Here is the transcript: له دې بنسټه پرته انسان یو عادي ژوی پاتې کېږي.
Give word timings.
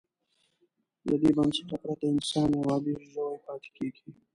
له 1.07 1.15
دې 1.21 1.29
بنسټه 1.37 1.75
پرته 1.81 2.05
انسان 2.13 2.49
یو 2.55 2.63
عادي 2.71 2.93
ژوی 3.11 3.37
پاتې 3.45 3.69
کېږي. 3.77 4.07